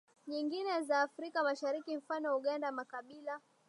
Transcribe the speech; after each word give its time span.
nyingine 0.27 0.81
za 0.83 1.01
afrika 1.01 1.43
mashariki 1.43 1.97
mfano 1.97 2.37
uganda 2.37 2.71
makabila 2.71 3.41